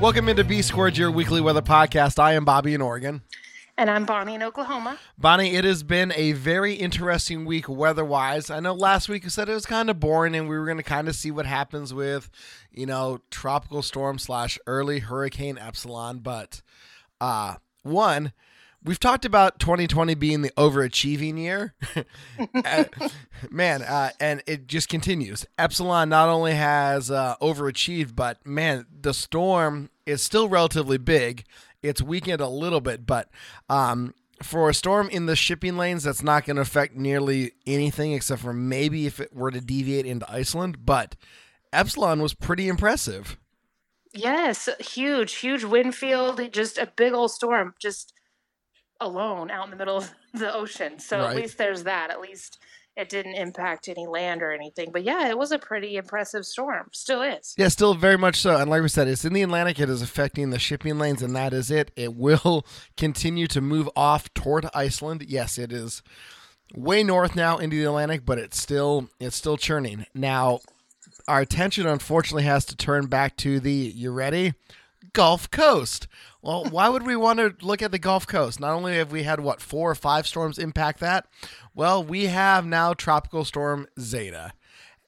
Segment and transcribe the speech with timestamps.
[0.00, 2.18] Welcome into B Squared, your weekly weather podcast.
[2.18, 3.20] I am Bobby in Oregon.
[3.76, 4.98] And I'm Bonnie in Oklahoma.
[5.18, 8.48] Bonnie, it has been a very interesting week weather wise.
[8.48, 10.78] I know last week you said it was kind of boring and we were going
[10.78, 12.30] to kind of see what happens with,
[12.72, 16.20] you know, tropical storm slash early hurricane Epsilon.
[16.20, 16.62] But,
[17.20, 18.32] uh, one,
[18.84, 21.74] we've talked about 2020 being the overachieving year.
[22.64, 22.84] Uh,
[23.50, 25.46] man, uh, and it just continues.
[25.58, 31.44] Epsilon not only has uh, overachieved, but man, the storm is still relatively big.
[31.82, 33.28] It's weakened a little bit, but
[33.68, 38.12] um, for a storm in the shipping lanes, that's not going to affect nearly anything
[38.12, 40.84] except for maybe if it were to deviate into Iceland.
[40.84, 41.16] But
[41.72, 43.38] Epsilon was pretty impressive.
[44.12, 48.12] Yes, huge, huge wind field, just a big old storm, just
[49.00, 50.98] alone out in the middle of the ocean.
[50.98, 51.30] So Right.
[51.30, 52.10] at least there's that.
[52.10, 52.58] At least
[52.96, 54.90] it didn't impact any land or anything.
[54.92, 56.88] But yeah, it was a pretty impressive storm.
[56.92, 57.54] Still is.
[57.56, 58.56] Yeah, still very much so.
[58.56, 59.78] And like we said, it's in the Atlantic.
[59.80, 61.92] It is affecting the shipping lanes, and that is it.
[61.96, 65.24] It will continue to move off toward Iceland.
[65.28, 66.02] Yes, it is
[66.74, 70.04] way north now into the Atlantic, but it's still it's still churning.
[70.14, 70.60] Now,
[71.28, 74.54] our attention unfortunately has to turn back to the you ready?
[75.12, 76.06] Gulf Coast.
[76.42, 78.60] Well, why would we want to look at the Gulf Coast?
[78.60, 81.26] Not only have we had what four or five storms impact that,
[81.74, 84.52] well, we have now Tropical Storm Zeta.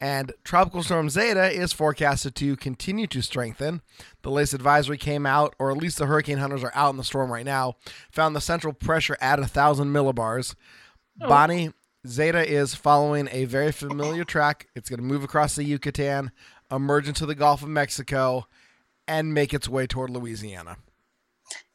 [0.01, 3.83] And Tropical Storm Zeta is forecasted to continue to strengthen.
[4.23, 7.05] The latest advisory came out, or at least the hurricane hunters are out in the
[7.05, 7.77] storm right now,
[8.11, 10.57] found the central pressure at 1,000 millibars.
[11.21, 11.29] Oh.
[11.29, 11.71] Bonnie,
[12.05, 14.67] Zeta is following a very familiar track.
[14.75, 16.33] It's going to move across the Yucatan,
[16.69, 18.49] emerge into the Gulf of Mexico,
[19.09, 20.77] and make its way toward Louisiana.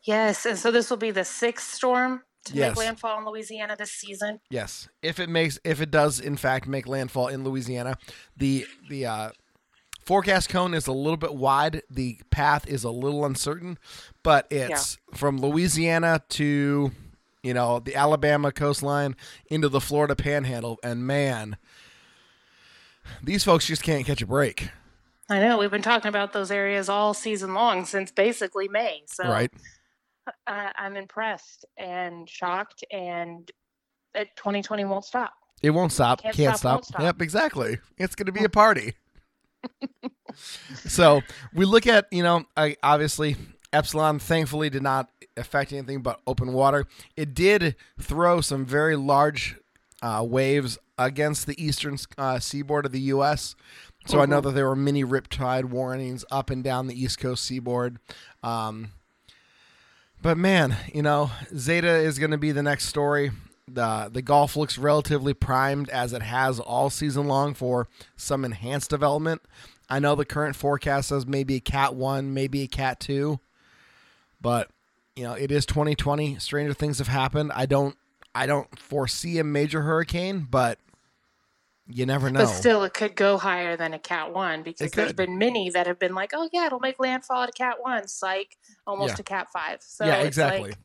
[0.03, 2.71] Yes, and so this will be the sixth storm to Yes.
[2.71, 4.39] make landfall in Louisiana this season.
[4.49, 7.97] Yes, if it makes, if it does in fact make landfall in Louisiana,
[8.35, 9.29] the the uh,
[10.05, 11.81] forecast cone is a little bit wide.
[11.89, 13.77] The path is a little uncertain,
[14.23, 16.91] but it's from Louisiana to
[17.43, 19.15] you know the Alabama coastline
[19.47, 21.57] into the Florida Panhandle, and man,
[23.21, 24.69] these folks just can't catch a break.
[25.29, 29.01] I know we've been talking about those areas all season long since basically May.
[29.07, 29.51] So Right?
[30.47, 33.49] uh, I'm impressed and shocked, and
[34.15, 35.33] uh, 2020 won't stop.
[35.61, 36.21] It won't stop.
[36.21, 36.59] Can't, Can't stop.
[36.59, 37.01] stop, won't stop.
[37.01, 37.77] Yep, exactly.
[37.97, 38.93] It's going to be a party.
[40.85, 41.21] so
[41.53, 43.35] we look at, you know, I, obviously
[43.73, 46.85] Epsilon thankfully did not affect anything but open water.
[47.15, 49.55] It did throw some very large
[50.01, 53.55] uh, waves against the eastern uh, seaboard of the U.S.
[54.07, 57.43] So I know that there were many riptide warnings up and down the east coast
[57.43, 57.97] seaboard.
[58.41, 58.91] Um,
[60.21, 63.31] but man, you know, Zeta is going to be the next story.
[63.67, 68.89] The the Gulf looks relatively primed as it has all season long for some enhanced
[68.89, 69.41] development.
[69.89, 73.39] I know the current forecast says maybe a Cat 1, maybe a Cat 2.
[74.39, 74.69] But,
[75.15, 76.37] you know, it is 2020.
[76.39, 77.51] Stranger things have happened.
[77.53, 77.97] I don't
[78.33, 80.79] I don't foresee a major hurricane, but
[81.89, 82.41] you never know.
[82.41, 85.87] But still, it could go higher than a Cat 1 because there's been many that
[85.87, 89.21] have been like, oh, yeah, it'll make landfall at a Cat 1, psych, almost Yeah.
[89.21, 89.77] a Cat 5.
[89.81, 90.69] So yeah, exactly.
[90.69, 90.77] like,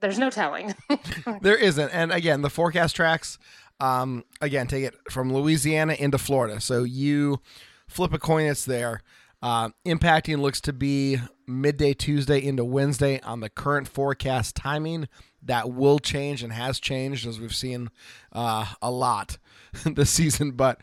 [0.00, 0.74] there's no telling.
[1.42, 1.90] There isn't.
[1.90, 3.38] And again, the forecast tracks,
[3.80, 6.60] um, again, take it from Louisiana into Florida.
[6.60, 7.40] So you
[7.88, 9.02] flip a coin, it's there.
[9.42, 11.18] Uh, impacting looks to be
[11.48, 15.08] midday Tuesday into Wednesday on the current forecast timing.
[15.42, 17.90] That will change and has changed as we've seen
[18.32, 19.38] uh, a lot
[19.84, 20.52] this season.
[20.52, 20.80] But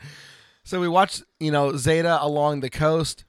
[0.63, 3.25] so we watched, you know, Zeta along the coast.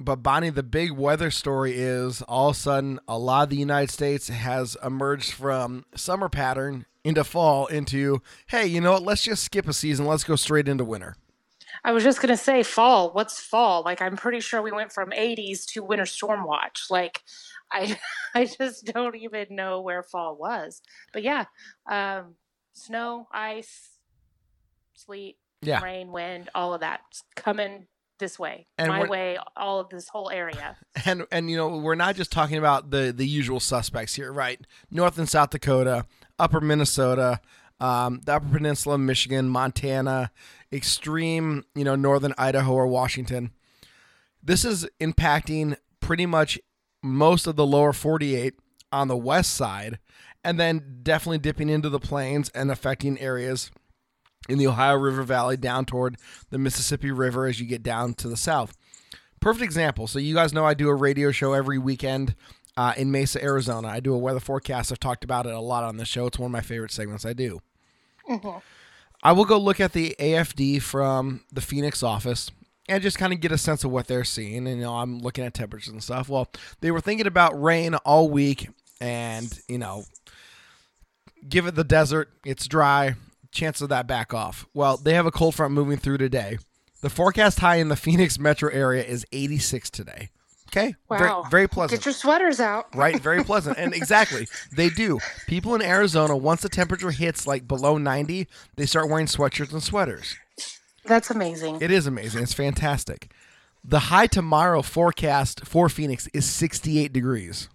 [0.00, 3.56] But Bonnie, the big weather story is all of a sudden a lot of the
[3.56, 9.02] United States has emerged from summer pattern into fall into hey, you know what?
[9.02, 10.06] Let's just skip a season.
[10.06, 11.16] Let's go straight into winter.
[11.84, 13.12] I was just to say fall.
[13.12, 13.82] What's fall?
[13.84, 16.86] Like, I'm pretty sure we went from 80s to winter storm watch.
[16.90, 17.20] Like,
[17.70, 17.98] I,
[18.34, 20.80] I just don't even know where fall was.
[21.12, 21.44] But yeah,
[21.90, 22.36] um,
[22.72, 23.93] snow, ice,
[24.94, 25.82] sleet, Yeah.
[25.82, 27.86] rain, wind, all of that's coming
[28.18, 30.76] this way, And my way, all of this whole area.
[31.04, 34.60] And and you know we're not just talking about the the usual suspects here, right?
[34.90, 36.06] North and South Dakota,
[36.38, 37.40] Upper Minnesota,
[37.80, 40.30] um, the Upper Peninsula, Michigan, Montana,
[40.72, 43.50] extreme, you know, northern Idaho or Washington.
[44.42, 46.58] This is impacting pretty much
[47.02, 48.54] most of the lower 48,
[48.92, 49.98] on the west side,
[50.44, 53.70] and then definitely dipping into the plains and affecting areas
[54.48, 56.16] in the Ohio River Valley down toward
[56.50, 58.76] the Mississippi River as you get down to the south.
[59.40, 60.06] Perfect example.
[60.06, 62.34] So, you guys know I do a radio show every weekend
[62.76, 63.88] uh, in Mesa, Arizona.
[63.88, 64.90] I do a weather forecast.
[64.90, 66.26] I've talked about it a lot on the show.
[66.26, 67.60] It's one of my favorite segments I do.
[69.22, 72.50] I will go look at the AFD from the Phoenix office
[72.88, 74.66] and just kind of get a sense of what they're seeing.
[74.66, 76.28] And, you know, I'm looking at temperatures and stuff.
[76.28, 76.48] Well,
[76.80, 78.68] they were thinking about rain all week
[79.00, 80.04] and, you know,
[81.48, 82.30] give it the desert.
[82.44, 83.14] It's dry.
[83.54, 84.66] Chance of that back off.
[84.74, 86.58] Well, they have a cold front moving through today.
[87.02, 90.30] The forecast high in the Phoenix metro area is 86 today.
[90.70, 90.96] Okay.
[91.08, 91.46] Very, Wow.
[91.48, 92.00] very pleasant.
[92.00, 92.86] Get your sweaters out.
[92.96, 93.20] right?
[93.20, 93.78] Very pleasant.
[93.78, 95.20] And exactly, they do.
[95.46, 99.82] People in Arizona, once the temperature hits like below 90, they start wearing sweatshirts and
[99.82, 100.36] sweaters.
[101.04, 101.78] That's amazing.
[101.80, 102.42] It is amazing.
[102.42, 103.30] It's fantastic.
[103.84, 107.68] The high tomorrow forecast for Phoenix is 68 degrees.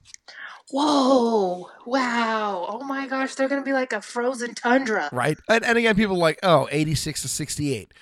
[0.71, 1.69] Whoa.
[1.86, 2.66] Wow.
[2.69, 3.36] Oh my gosh.
[3.36, 5.10] They're going to be like a frozen tundra.
[5.12, 5.38] right?
[5.48, 7.94] And, and again, people are like, oh, 86 to 68.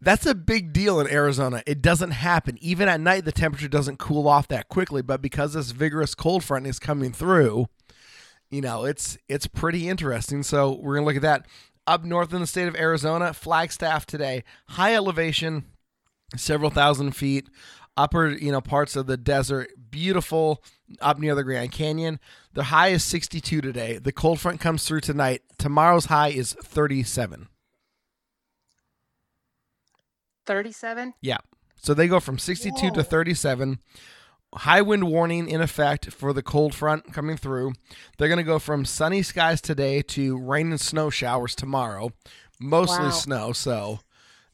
[0.00, 1.62] That's a big deal in Arizona.
[1.66, 2.58] It doesn't happen.
[2.60, 5.00] Even at night, the temperature doesn't cool off that quickly.
[5.00, 7.66] But because this vigorous cold front is coming through,
[8.50, 10.42] you know, it's it's pretty interesting.
[10.42, 11.46] So we're gonna look at that.
[11.86, 15.64] Up north in the state of Arizona, Flagstaff today, high elevation,
[16.36, 17.48] several thousand feet,
[17.96, 20.62] upper you know parts of the desert, beautiful
[21.00, 22.18] up near the Grand Canyon.
[22.54, 23.98] The high is 62 today.
[23.98, 25.42] The cold front comes through tonight.
[25.58, 27.48] Tomorrow's high is 37.
[30.46, 31.14] 37.
[31.20, 31.38] Yeah.
[31.76, 33.78] So they go from 62 to 37.
[34.54, 37.72] High wind warning in effect for the cold front coming through.
[38.18, 42.10] They're going to go from sunny skies today to rain and snow showers tomorrow.
[42.60, 43.10] Mostly Wow.
[43.10, 44.00] snow, so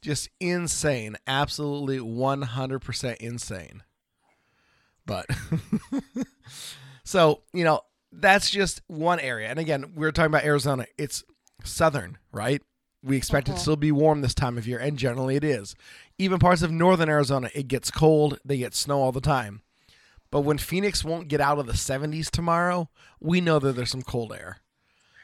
[0.00, 1.16] just insane.
[1.26, 3.82] Absolutely 100% insane.
[5.08, 5.26] But
[7.04, 7.80] so, you know,
[8.12, 9.48] that's just one area.
[9.48, 10.86] And again, we are talking about Arizona.
[10.96, 11.24] It's
[11.64, 12.62] southern, right?
[13.02, 15.74] We expect it to still be warm this time of year, and generally it is.
[16.18, 18.38] Even parts of northern Arizona, it gets cold.
[18.44, 19.62] They get snow all the time.
[20.30, 22.90] But when Phoenix won't get out of the 70s tomorrow,
[23.20, 24.58] we know that there's some cold air.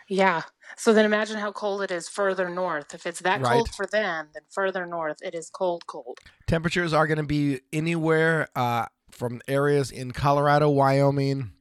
[0.08, 0.42] Yeah.
[0.76, 2.94] So then imagine how cold it is further north.
[2.94, 3.52] If it's that Right.
[3.52, 6.20] cold for them, then further north it is cold, cold.
[6.46, 11.52] Temperatures are going to be anywhere uh, from areas in Colorado, Wyoming,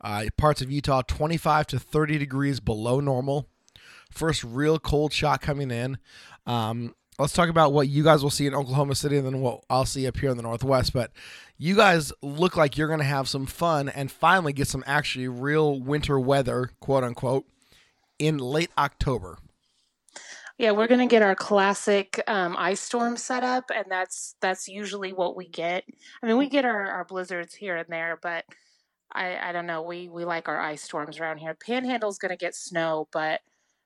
[0.00, 3.48] uh, parts of Utah, 25 to 30 degrees below normal.
[4.10, 5.98] First real cold shot coming in.
[6.46, 9.64] Um, let's talk about what you guys will see in Oklahoma City and then what
[9.68, 10.92] I'll see up here in the Northwest.
[10.92, 11.10] But
[11.56, 15.28] you guys look like you're going to have some fun and finally get some actually
[15.28, 17.46] real winter weather, quote unquote,
[18.18, 19.38] in late October.
[20.58, 25.12] Yeah, we're gonna get our classic um, ice storm set up, and that's that's usually
[25.12, 25.84] what we get.
[26.22, 28.44] I mean, we get our, our blizzards here and there, but
[29.12, 29.82] I I don't know.
[29.82, 31.54] We we like our ice storms around here.
[31.54, 33.40] Panhandle's gonna get snow, but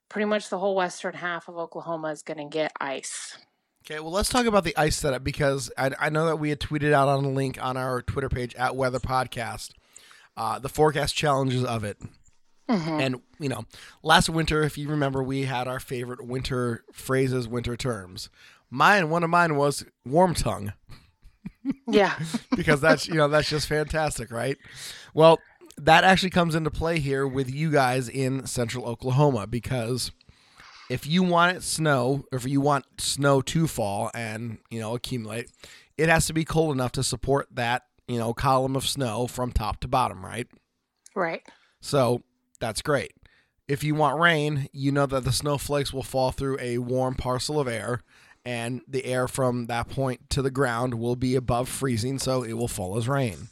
[0.09, 3.37] pretty much the whole western half of Oklahoma is gonna get ice.
[3.85, 6.61] Okay, well, let's talk about the ice setup because I, I know that we had
[6.61, 9.73] tweeted out on a link on our Twitter page at Weather Podcast
[10.37, 11.99] uh, the forecast challenges of it.
[12.73, 13.01] Mm-hmm.
[13.01, 13.65] And, you know,
[14.03, 18.31] last winter, if you remember, we had our favorite winter phrases, winter terms.
[18.71, 20.73] Mine, one of mine was warm tongue
[21.89, 22.19] Yeah,
[22.57, 24.59] because that's, you know, that's just fantastic, right?
[25.15, 25.39] Well,
[25.77, 30.13] that actually comes into play here with you guys in central Oklahoma because
[30.91, 35.51] if you want it snow, if you want snow to fall and, you know, accumulate,
[35.97, 39.53] it has to be cold enough to support that, you know, column of snow from
[39.53, 40.49] top to bottom, right?
[41.15, 41.43] right.
[41.81, 42.23] So
[42.63, 43.13] that's great.
[43.67, 47.59] If you want rain, you know that the snowflakes will fall through a warm parcel
[47.59, 48.01] of air,
[48.45, 52.53] and the air from that point to the ground will be above freezing, so it
[52.53, 53.49] will fall as rain.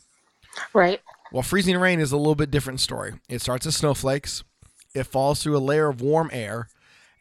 [0.73, 1.01] Right.
[1.33, 3.15] Well, freezing rain is a little bit different story.
[3.29, 4.45] It starts as snowflakes,
[4.95, 6.69] it falls through a layer of warm air,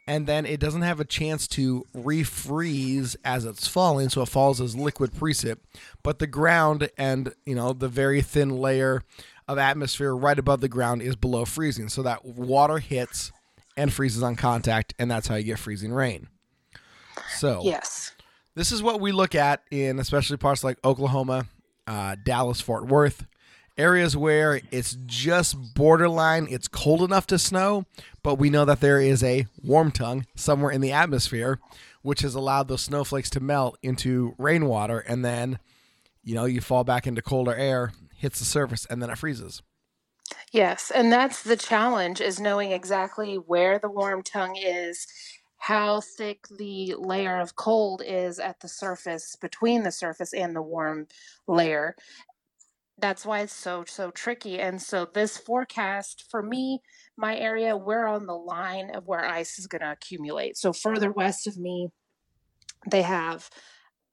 [0.06, 4.60] and then it doesn't have a chance to refreeze as it's falling, so it falls
[4.60, 5.58] as liquid precip.
[6.04, 9.02] But the ground and you know the very thin layer
[9.52, 13.32] of atmosphere right above the ground is below freezing, so that water hits
[13.76, 16.28] and freezes on contact, and that's how you get freezing rain.
[17.36, 18.12] So Yes.
[18.54, 21.46] this is what we look at in especially parts like Oklahoma,
[21.86, 23.26] uh, Dallas, Fort Worth,
[23.78, 26.46] areas where it's just borderline.
[26.50, 27.84] It's cold enough to snow,
[28.22, 31.58] but we know that there is a warm tongue somewhere in the atmosphere,
[32.02, 35.58] which has allowed those snowflakes to melt into rainwater, and then
[36.22, 39.62] you know you fall back into colder air, hits the surface, and then it freezes.
[40.52, 45.06] Yes, and that's the challenge is knowing exactly where the warm tongue is,
[45.58, 50.62] how thick the layer of cold is at the surface between the surface and the
[50.62, 51.06] warm
[51.46, 51.96] layer.
[52.98, 56.80] that's why it's so so tricky and so this forecast for me
[57.16, 61.10] my area we're on the line of where ice is going to accumulate so further
[61.12, 61.88] west of me
[62.90, 63.50] they have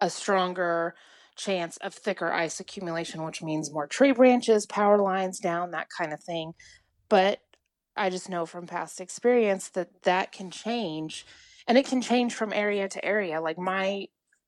[0.01, 0.95] a stronger
[1.37, 6.13] chance of thicker ice accumulation which means more tree branches power lines down that kind
[6.13, 6.53] of thing
[7.09, 7.39] but
[7.95, 11.25] i just know from past experience that that can change
[11.67, 14.07] and it can change from area to area like my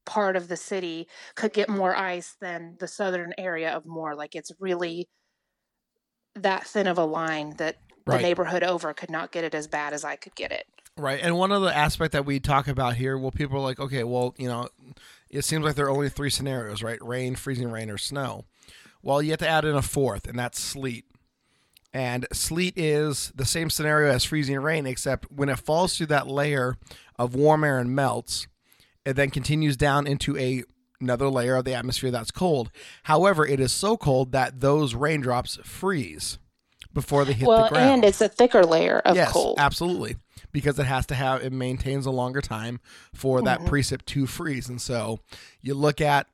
[0.09, 4.15] part of the city could get more ice than the southern area of Moore.
[4.15, 5.07] Like it's really
[6.35, 7.77] that thin of a line that
[8.07, 8.17] Right.
[8.17, 10.65] the neighborhood over could not get it as bad as I could get it.
[10.97, 11.19] Right.
[11.21, 14.03] And one of the aspect that we talk about here, well, people are like, okay,
[14.03, 14.67] well, you know,
[15.29, 17.03] it seems like there are only three scenarios, right?
[17.03, 18.45] Rain, freezing rain, or snow.
[19.01, 21.05] Well, you have to add in a fourth, and that's sleet.
[21.93, 26.27] And sleet is the same scenario as freezing rain, except when it falls through that
[26.27, 26.77] layer
[27.17, 28.47] of warm air and melts,
[29.05, 30.63] it then continues down into a
[31.01, 32.71] another layer of the atmosphere that's cold.
[33.03, 36.37] However, it is so cold that those raindrops freeze
[36.93, 37.89] before they hit well, the ground.
[37.89, 39.57] and it's a thicker layer of yes, cold.
[39.59, 40.17] absolutely,
[40.51, 42.79] because it has to have it maintains a longer time
[43.13, 43.69] for that Mm-hmm.
[43.73, 45.19] precip to freeze, and so
[45.61, 46.27] you look at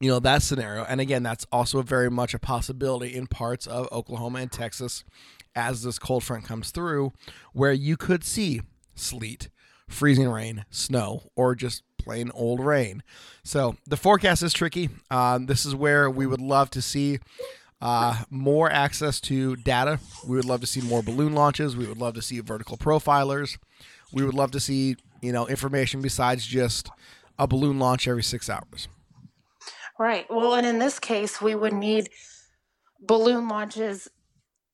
[0.00, 3.86] you know that scenario, and again, that's also very much a possibility in parts of
[3.92, 5.04] Oklahoma and Texas
[5.54, 7.12] as this cold front comes through,
[7.52, 8.62] where you could see
[8.94, 9.48] sleet,
[9.88, 13.02] freezing rain, snow, or just plain old rain.
[13.44, 14.88] So the forecast is tricky.
[15.10, 17.18] Um, this is where we would love to see
[17.80, 19.98] uh, more access to data.
[20.26, 21.76] We would love to see more balloon launches.
[21.76, 23.58] We would love to see vertical profilers.
[24.12, 26.90] We would love to see you know information besides just
[27.38, 28.88] a balloon launch every six hours.
[29.98, 30.26] Right.
[30.30, 32.08] Well, and in this case, we would need
[33.00, 34.08] balloon launches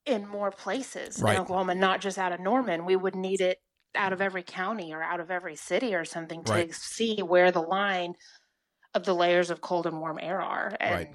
[0.05, 1.35] in more places Right.
[1.35, 2.85] in Oklahoma, not just out of Norman.
[2.85, 3.59] We would need it
[3.97, 6.75] out of every county or out of every city or something to Right.
[6.75, 8.15] see where the line
[8.95, 10.77] of the layers of cold and warm air are.
[10.79, 11.15] And Right.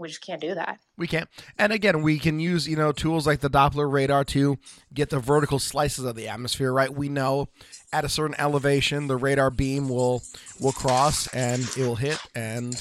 [0.00, 0.80] We just can't do that.
[0.96, 1.28] We can't.
[1.58, 4.58] And again, we can use, you know, tools like the Doppler radar to
[4.92, 6.92] get the vertical slices of the atmosphere, right?
[6.92, 7.48] We know
[7.92, 10.22] at a certain elevation the radar beam will
[10.60, 12.74] will cross and it will hit and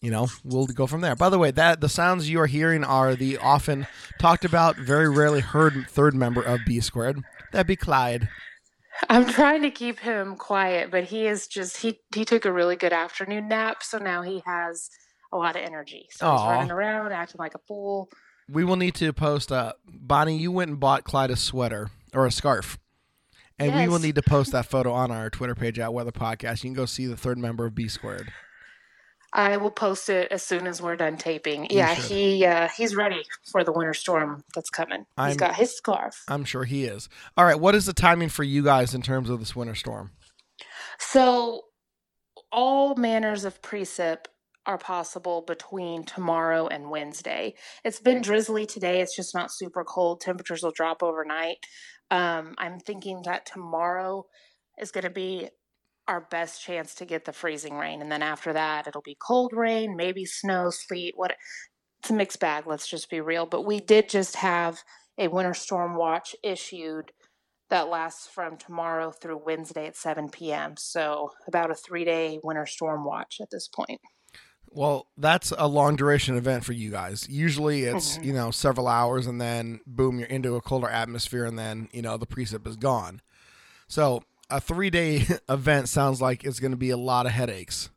[0.00, 1.16] you know, we'll go from there.
[1.16, 3.86] By the way, that the sounds you are hearing are the often
[4.20, 7.24] talked about, very rarely heard third member of B squared.
[7.52, 8.28] That'd be Clyde.
[9.08, 12.76] I'm trying to keep him quiet, but he is just he he took a really
[12.76, 14.90] good afternoon nap, so now he has
[15.32, 16.08] a lot of energy.
[16.10, 16.50] So he's Aw.
[16.50, 18.08] running around acting like a fool.
[18.50, 22.26] We will need to post uh Bonnie, you went and bought Clyde a sweater or
[22.26, 22.78] a scarf.
[23.60, 26.62] And we will need to post that photo on our Twitter page at Weather Podcast.
[26.62, 28.32] You can go see the third member of B squared.
[29.32, 31.66] I will post it as soon as we're done taping.
[31.70, 32.04] Yeah, should.
[32.10, 35.04] he uh, he's ready for the winter storm that's coming.
[35.18, 36.22] I'm- He's got his scarf.
[36.28, 37.08] I'm sure he is.
[37.36, 40.12] All right, what is the timing for you guys in terms of this winter storm?
[40.98, 41.62] So
[42.50, 44.24] all manners of precip
[44.68, 47.54] are possible between tomorrow and Wednesday.
[47.84, 49.00] It's been drizzly today.
[49.00, 50.20] It's just not super cold.
[50.20, 51.56] Temperatures will drop overnight.
[52.10, 54.26] Um, I'm thinking that tomorrow
[54.78, 55.48] is going to be
[56.06, 59.52] our best chance to get the freezing rain, and then after that, it'll be cold
[59.54, 61.14] rain, maybe snow, sleet.
[61.16, 61.34] What?
[62.00, 62.66] It's a mixed bag.
[62.66, 63.46] Let's just be real.
[63.46, 64.82] But we did just have
[65.18, 67.12] a winter storm watch issued
[67.70, 70.74] that lasts from tomorrow through Wednesday at 7 p.m.
[70.78, 74.00] So about a three day winter storm watch at this point.
[74.70, 77.26] Well, that's a long duration event for you guys.
[77.28, 78.24] Usually it's, mm-hmm.
[78.24, 82.02] you know, several hours and then boom, you're into a colder atmosphere and then, you
[82.02, 83.20] know, the precip is gone.
[83.86, 87.90] So, a 3-day event sounds like it's going to be a lot of headaches.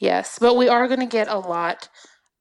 [0.00, 1.88] Yes, but we are going to get a lot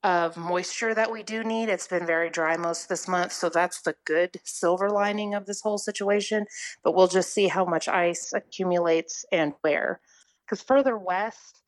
[0.04, 1.68] of moisture that we do need.
[1.68, 5.46] It's been very dry most of this month, so that's the good silver lining of
[5.46, 6.46] this whole situation.
[6.84, 10.00] But we'll just see how much ice accumulates and where.
[10.46, 11.62] Because further west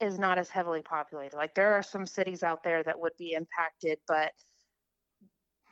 [0.00, 1.36] is not as heavily populated.
[1.36, 4.32] Like there are some cities out there that would be impacted, but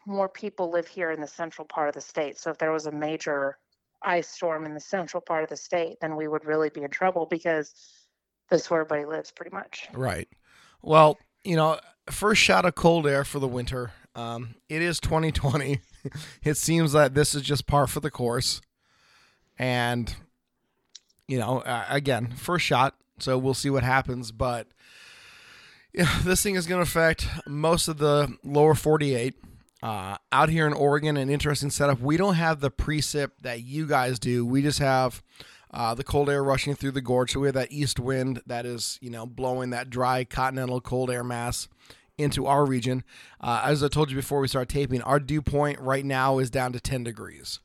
[0.07, 2.39] more people live here in the central part of the state.
[2.39, 3.59] So if there was a major
[4.03, 6.91] ice storm in the central part of the state, then we would really be in
[6.91, 7.75] trouble because
[8.51, 9.89] that's where everybody lives pretty much.
[9.93, 10.29] Right.
[10.83, 11.79] Well, you know,
[12.11, 13.93] first shot of cold air for the winter.
[14.15, 15.81] Um, it is 2020.
[16.45, 18.61] it seems that this is just par for the course.
[19.59, 20.15] And,
[21.27, 22.95] you know, uh, again, first shot.
[23.19, 24.33] So we'll see what happens.
[24.33, 24.69] But
[25.93, 29.35] yeah, this thing is going to affect most of the lower 48.
[29.83, 32.01] Uh, out here in Oregon, an interesting setup.
[32.01, 34.45] We don't have the precip that you guys do.
[34.45, 35.23] We just have
[35.73, 37.33] uh, the cold air rushing through the gorge.
[37.33, 41.11] So we have that east wind that is, you know, blowing that dry continental cold
[41.11, 41.69] air mass
[42.19, 43.05] into our region.
[43.41, 46.51] Uh, as I told you before we start taping, our dew point right now is
[46.51, 47.61] down to 10 degrees.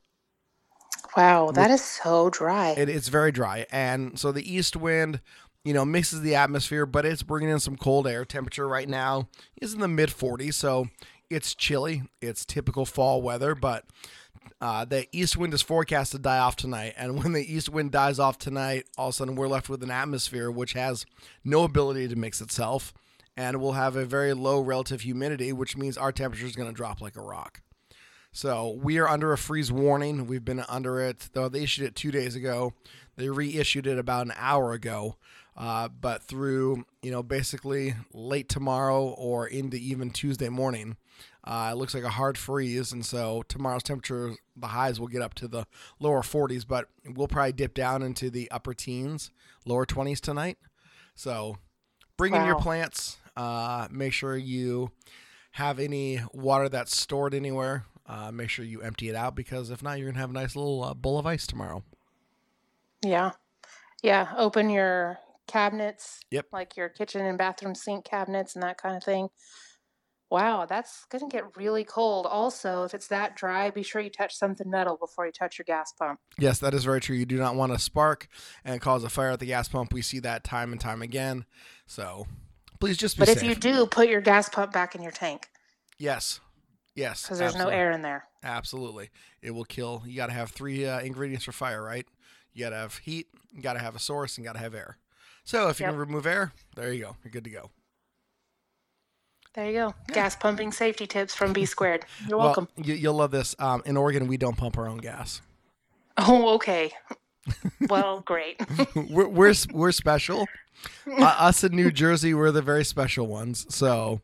[1.16, 2.70] Wow, that is so dry.
[2.70, 5.20] It, it's very dry, and so the east wind
[5.64, 8.24] you know, mixes the atmosphere, but it's bringing in some cold air.
[8.24, 9.28] Temperature right now
[9.60, 10.88] is in the mid 40s, so
[11.30, 12.02] it's chilly.
[12.20, 13.84] It's typical fall weather, but
[14.60, 16.94] uh, the east wind is forecast to die off tonight.
[16.96, 19.82] And when the east wind dies off tonight, all of a sudden we're left with
[19.82, 21.06] an atmosphere which has
[21.44, 22.92] no ability to mix itself.
[23.36, 26.74] And we'll have a very low relative humidity, which means our temperature is going to
[26.74, 27.62] drop like a rock.
[28.30, 30.26] So we are under a freeze warning.
[30.26, 32.72] We've been under it, though they issued it two days ago.
[33.16, 35.16] They reissued it about an hour ago.
[35.56, 40.96] Uh, but through, you know, basically late tomorrow or into even Tuesday morning,
[41.44, 42.92] uh, it looks like a hard freeze.
[42.92, 45.66] And so tomorrow's temperature, the highs will get up to the
[46.00, 49.30] lower 40s, but we'll probably dip down into the upper teens,
[49.66, 50.56] lower 20s tonight.
[51.14, 51.58] So
[52.16, 53.18] bring in your plants.
[53.36, 54.90] Uh, make sure you
[55.52, 57.84] have any water that's stored anywhere.
[58.06, 60.34] Uh, make sure you empty it out because if not, you're going to have a
[60.34, 61.82] nice little uh, bowl of ice tomorrow.
[63.04, 63.32] Yeah.
[64.02, 64.32] Yeah.
[64.36, 66.20] Open your cabinets.
[66.30, 66.46] Yep.
[66.52, 69.28] Like your kitchen and bathroom sink cabinets and that kind of thing.
[70.30, 72.24] Wow, that's going to get really cold.
[72.24, 75.64] Also, if it's that dry, be sure you touch something metal before you touch your
[75.64, 76.20] gas pump.
[76.38, 77.14] Yes, that is very true.
[77.14, 78.28] You do not want to spark
[78.64, 79.92] and cause a fire at the gas pump.
[79.92, 81.44] We see that time and time again.
[81.86, 82.26] So
[82.80, 83.36] please just be But safe.
[83.36, 85.48] if you do, put your gas pump back in your tank
[86.02, 86.40] yes,
[86.94, 87.74] yes, because there's absolutely.
[87.74, 88.24] no air in there.
[88.42, 90.02] Absolutely, it will kill.
[90.04, 92.06] You got to have three uh, ingredients for fire, right?
[92.54, 94.74] You got to have heat, you got to have a source, and got to have
[94.74, 94.96] air.
[95.44, 95.92] So if you Yep.
[95.92, 97.16] can remove air, there you go.
[97.24, 97.70] You're good to go.
[99.54, 99.94] There you go.
[100.12, 102.04] Gas pumping safety tips from B squared.
[102.26, 102.68] You're Well, welcome.
[102.76, 103.54] you, you'll love this.
[103.58, 105.42] Um, in Oregon, we don't pump our own gas.
[106.16, 106.92] Oh, okay.
[107.88, 108.60] well, great.
[108.94, 110.46] we're we're, we're special.
[111.06, 113.66] uh, us in New Jersey, we're the very special ones.
[113.74, 114.20] So,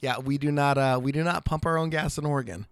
[0.00, 2.66] yeah, we do not uh, we do not pump our own gas in Oregon.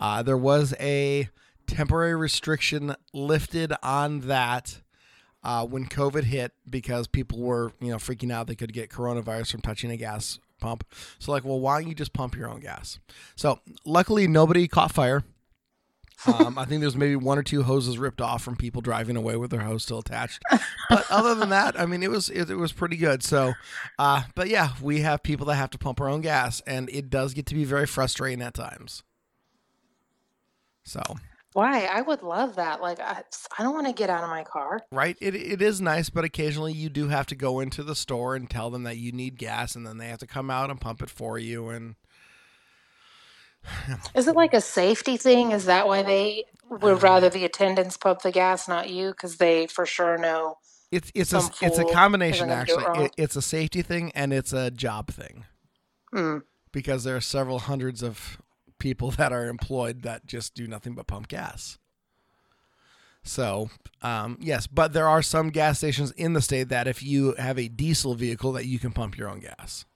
[0.00, 1.28] Uh, there was a
[1.66, 4.80] temporary restriction lifted on that
[5.42, 9.52] uh, when COVID hit because people were you know freaking out they could get coronavirus
[9.52, 10.84] from touching a gas pump.
[11.18, 12.98] So like, well, why don't you just pump your own gas?
[13.36, 15.24] So luckily, nobody caught fire.
[16.26, 19.36] Um, I think there's maybe one or two hoses ripped off from people driving away
[19.36, 20.42] with their hose still attached.
[20.88, 23.22] But other than that, I mean, it was it, it was pretty good.
[23.22, 23.54] So,
[23.98, 27.10] uh, but yeah, we have people that have to pump our own gas, and it
[27.10, 29.02] does get to be very frustrating at times.
[30.84, 31.00] So,
[31.54, 31.84] Why?
[31.84, 32.82] I would love that.
[32.82, 33.22] Like, I,
[33.56, 34.80] I don't want to get out of my car.
[34.90, 38.34] right, it it is nice, but occasionally you do have to go into the store
[38.34, 40.80] and tell them that you need gas, and then they have to come out and
[40.80, 41.68] pump it for you.
[41.68, 41.94] And
[44.16, 45.52] Is it like a safety thing?
[45.52, 49.10] Is that why they would rather the attendants pump the gas, not you?
[49.10, 50.58] Because they for sure know.
[50.90, 53.04] it's it's a it's a combination do it actually.
[53.04, 55.44] It, it's a safety thing and it's a job thing.
[56.12, 56.38] Hmm.
[56.70, 58.38] because there are several hundreds of
[58.78, 61.78] people that are employed that just do nothing but pump gas.
[63.24, 63.70] So,
[64.02, 67.58] um, yes, but there are some gas stations in the state that if you have
[67.58, 69.86] a diesel vehicle that you can pump your own gas.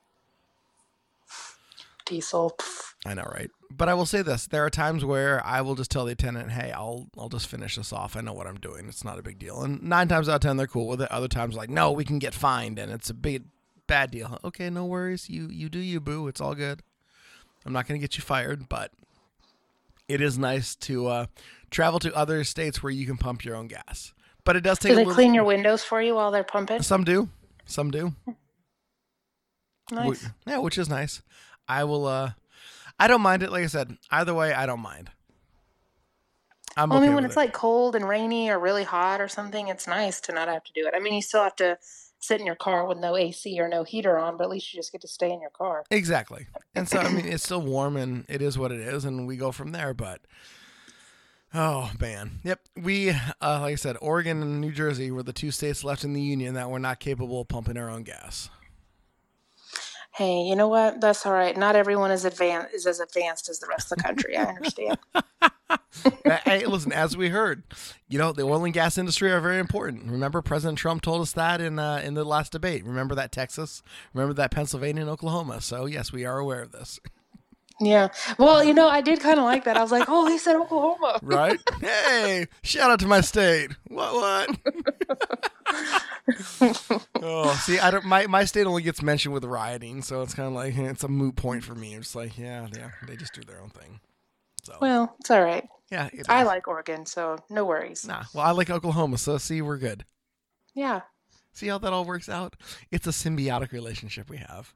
[2.06, 2.56] Diesel.
[3.04, 3.50] I know, right?
[3.70, 6.52] But I will say this: there are times where I will just tell the attendant,
[6.52, 8.16] "Hey, I'll I'll just finish this off.
[8.16, 8.88] I know what I'm doing.
[8.88, 11.12] It's not a big deal." And nine times out of ten, they're cool with it.
[11.12, 13.44] Other times, like, "No, we can get fined, and it's a big
[13.86, 15.28] bad deal." Okay, no worries.
[15.28, 16.28] You you do you, boo.
[16.28, 16.82] It's all good.
[17.66, 18.92] I'm not going to get you fired, but
[20.08, 21.26] it is nice to uh,
[21.70, 24.14] travel to other states where you can pump your own gas.
[24.44, 25.14] But it does take Do they little.
[25.14, 26.80] clean your windows for you while they're pumping?
[26.82, 27.28] Some do,
[27.66, 28.14] some do.
[29.90, 30.26] Nice.
[30.46, 31.22] Yeah, which is nice.
[31.68, 32.06] I will.
[32.06, 32.32] uh
[32.98, 33.52] I don't mind it.
[33.52, 35.10] Like I said, either way, I don't mind.
[36.76, 37.38] I'm Well, I mean, when it's it.
[37.38, 40.72] like cold and rainy or really hot or something, it's nice to not have to
[40.72, 40.94] do it.
[40.96, 41.78] I mean, you still have to
[42.20, 44.78] sit in your car with no AC or no heater on, but at least you
[44.78, 45.84] just get to stay in your car.
[45.90, 46.46] exactly.
[46.74, 49.36] And so I mean, it's still warm and it is what it is, and we
[49.36, 49.94] go from there.
[49.94, 50.20] But
[51.54, 52.60] oh man, yep.
[52.76, 56.12] We uh, like I said, Oregon and New Jersey were the two states left in
[56.12, 58.50] the union that were not capable of pumping our own gas.
[60.14, 61.00] Hey, you know what?
[61.00, 61.56] That's all right.
[61.56, 64.36] Not everyone is advanced is as advanced as the rest of the country.
[64.36, 64.98] I understand.
[66.44, 67.62] hey, listen, as we heard,
[68.08, 70.10] you know, the oil and gas industry are very important.
[70.10, 72.84] Remember, President Trump told us that in uh, in the last debate.
[72.84, 73.82] Remember that Texas,
[74.14, 75.60] remember that Pennsylvania and Oklahoma.
[75.60, 77.00] So yes, we are aware of this,
[77.80, 78.08] Yeah.
[78.38, 79.76] Well, you know, I did kind of like that.
[79.76, 81.18] I was like, oh, he said Oklahoma.
[81.22, 81.60] right?
[81.80, 83.70] hey, shout out to my state.
[83.88, 84.56] What what?
[87.22, 88.04] oh, see, I don't.
[88.04, 91.08] My my state only gets mentioned with rioting, so it's kind of like it's a
[91.08, 91.94] moot point for me.
[91.94, 94.00] It's like, yeah, yeah, they just do their own thing.
[94.68, 95.66] So Well, it's all right.
[95.90, 98.04] yeah, I like Oregon, so no worries.
[98.06, 100.04] Nah, well, I like Oklahoma, so see, we're good.
[100.74, 101.00] Yeah,
[101.54, 102.54] See how that all works out?
[102.92, 104.74] It's a symbiotic relationship we have.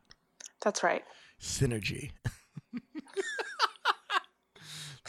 [0.64, 1.04] that's right.
[1.40, 2.10] Synergy.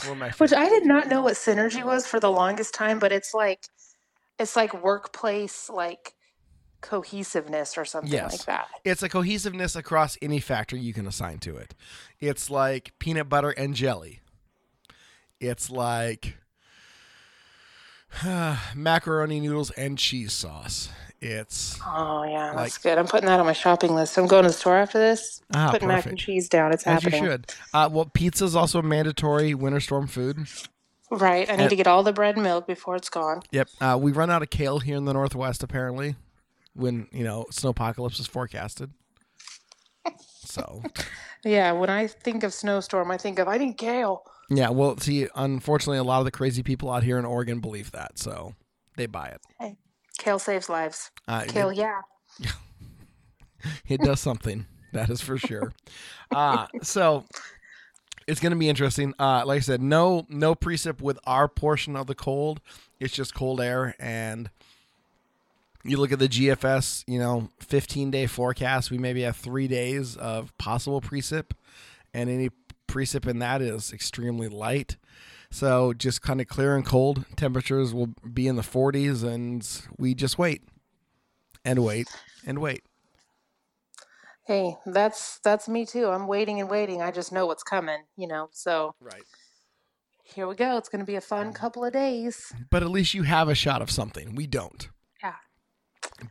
[0.03, 2.99] One of my Which I did not know what synergy was for the longest time,
[2.99, 3.65] but it's like
[4.37, 6.13] it's like workplace like
[6.81, 8.31] cohesiveness or something Yes.
[8.33, 8.67] like that.
[8.83, 11.73] It's a cohesiveness across any factor you can assign to it.
[12.19, 14.19] It's like peanut butter and jelly.
[15.43, 16.37] It's like
[18.75, 20.89] macaroni noodles and cheese sauce.
[21.19, 22.97] It's Oh yeah, that's good.
[22.97, 24.17] I'm putting that on my shopping list.
[24.17, 25.41] I'm going to the store after this.
[25.53, 26.71] Ah, putting mac and cheese down.
[26.73, 27.23] It's as happening.
[27.23, 27.51] you should.
[27.73, 30.47] Uh, well, pizza is also a mandatory winter storm food.
[31.11, 31.49] Right.
[31.49, 33.41] I need And- to get all the bread and milk before it's gone.
[33.51, 33.69] Yep.
[33.79, 36.15] Uh, we run out of kale here in the Northwest, apparently,
[36.73, 38.91] when, you know, snowpocalypse is forecasted.
[40.43, 40.83] So,
[41.45, 44.23] Yeah, when I think of snowstorm, I think of I need kale.
[44.49, 47.91] Yeah, well, see, unfortunately, a lot of the crazy people out here in Oregon believe
[47.91, 48.19] that.
[48.19, 48.55] So
[48.97, 49.41] they buy it.
[49.59, 49.77] Hey,
[50.17, 51.11] kale saves lives.
[51.27, 52.01] Uh, Kale, yeah.
[53.87, 55.73] it does something that is for sure
[56.35, 57.25] uh so
[58.27, 61.95] it's going to be interesting uh like i said no no precip with our portion
[61.95, 62.61] of the cold
[62.99, 64.49] it's just cold air and
[65.83, 70.15] you look at the gfs you know 15 day forecast we maybe have three days
[70.15, 71.51] of possible precip
[72.13, 72.49] and any
[72.93, 74.97] precip in that is extremely light
[75.51, 80.13] so just kind of clear and cold temperatures will be in the 40s and we
[80.13, 80.63] just wait
[81.65, 82.07] and wait
[82.45, 82.83] and wait
[84.45, 86.07] Hey, that's that's me too.
[86.09, 87.01] I'm waiting and waiting.
[87.01, 88.49] I just know what's coming, you know.
[88.51, 89.23] So right
[90.23, 90.77] here we go.
[90.77, 92.51] It's going to be a fun couple of days.
[92.69, 94.35] but at least you have a shot of something.
[94.35, 94.89] We don't.
[95.21, 95.35] Yeah.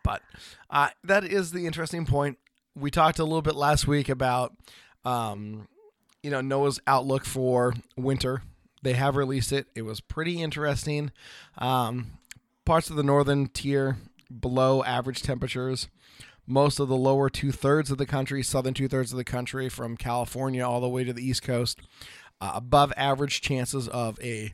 [0.02, 0.22] But
[0.70, 2.38] uh, that is the interesting point.
[2.74, 4.52] We talked a little bit last week about,
[5.04, 5.68] um,
[6.22, 8.42] you know, NOAA's outlook for winter.
[8.82, 9.66] They have released it.
[9.74, 11.12] It was pretty interesting.
[11.58, 12.18] Um,
[12.64, 13.96] parts of the northern tier
[14.40, 15.88] below average temperatures.
[16.46, 19.68] Most of the lower two thirds of the country, southern two thirds of the country,
[19.68, 21.80] from California all the way to the East Coast,
[22.40, 24.52] uh, above average chances of a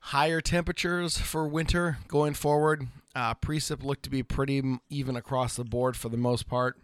[0.00, 2.88] higher temperatures for winter going forward.
[3.14, 6.78] Uh, precip looked to be pretty even across the board for the most part.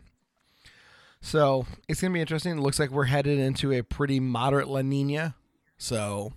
[1.22, 2.58] So it's going to be interesting.
[2.58, 5.34] It looks like we're headed into a pretty moderate La Nina.
[5.78, 6.32] So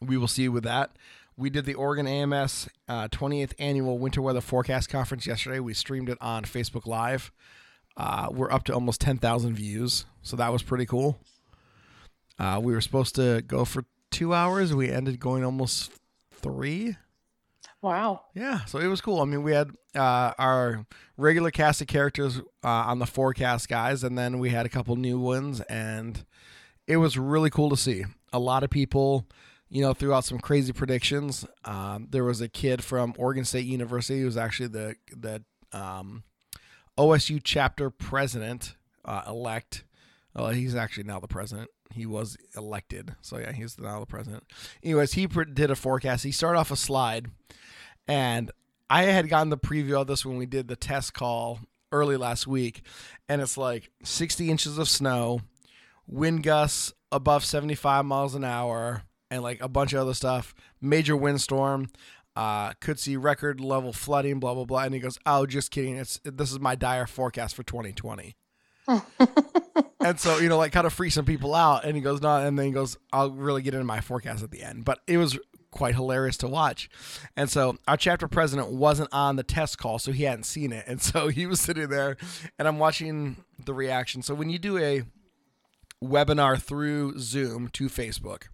[0.00, 0.96] we will see with that.
[1.36, 5.58] We did the Oregon AMS uh, 28th annual winter weather forecast conference yesterday.
[5.58, 7.32] We streamed it on Facebook Live.
[7.96, 10.06] Uh, we're up to almost 10,000 views.
[10.22, 11.18] So that was pretty cool.
[12.38, 14.72] Uh, we were supposed to go for two hours.
[14.72, 15.90] We ended going almost
[16.32, 16.96] three.
[17.82, 18.24] Wow.
[18.34, 19.20] Yeah, so it was cool.
[19.20, 20.84] I mean, we had uh, our
[21.16, 24.94] regular cast of characters uh, on the forecast guys, and then we had a couple
[24.96, 26.24] new ones, and
[26.86, 28.04] it was really cool to see.
[28.32, 29.26] A lot of people,
[29.70, 31.46] you know, threw out some crazy predictions.
[31.64, 36.24] Um, there was a kid from Oregon State University who was actually the the um,
[36.98, 39.84] OSU chapter president uh, elect.
[40.34, 41.70] Well, he's actually now the president.
[41.92, 44.44] He was elected, so yeah, he's now the president.
[44.82, 46.24] Anyways, he did a forecast.
[46.24, 47.30] He started off a slide,
[48.06, 48.50] and
[48.88, 51.60] I had gotten the preview of this when we did the test call
[51.92, 52.82] early last week,
[53.28, 55.40] and it's like 60 inches of snow,
[56.06, 60.54] wind gusts above 75 miles an hour, and like a bunch of other stuff.
[60.80, 61.88] Major windstorm.
[62.36, 64.84] Uh, could see record level flooding, blah blah blah.
[64.84, 65.96] And he goes, "Oh, just kidding.
[65.96, 68.36] It's this is my dire forecast for 2020."
[70.00, 71.84] and so you know, like kind of freak some people out.
[71.84, 74.50] And he goes, "No," and then he goes, "I'll really get into my forecast at
[74.50, 75.38] the end." But it was
[75.70, 76.90] quite hilarious to watch.
[77.36, 80.84] And so our chapter president wasn't on the test call, so he hadn't seen it.
[80.86, 82.16] And so he was sitting there,
[82.58, 84.22] and I'm watching the reaction.
[84.22, 85.02] So when you do a
[86.02, 88.44] webinar through Zoom to Facebook,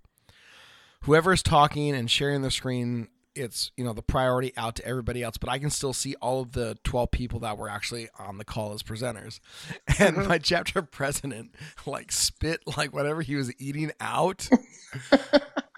[1.02, 5.22] whoever is talking and sharing the screen it's you know the priority out to everybody
[5.22, 8.38] else but i can still see all of the 12 people that were actually on
[8.38, 9.40] the call as presenters.
[9.98, 11.54] And my chapter president
[11.86, 14.48] like spit like whatever he was eating out.